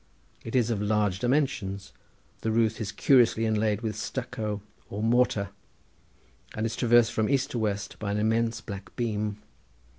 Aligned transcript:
It 0.43 0.55
is 0.55 0.71
of 0.71 0.81
large 0.81 1.19
dimensions. 1.19 1.93
The 2.41 2.49
roof 2.51 2.81
is 2.81 2.91
curiously 2.91 3.45
inlaid 3.45 3.81
with 3.81 3.95
stucco 3.95 4.63
or 4.89 5.03
mortar, 5.03 5.49
and 6.55 6.65
is 6.65 6.75
traversed 6.75 7.13
from 7.13 7.29
east 7.29 7.51
to 7.51 7.59
west 7.59 7.99
by 7.99 8.09
an 8.09 8.17
immense 8.17 8.61
black 8.61 8.95
beam. 8.95 9.37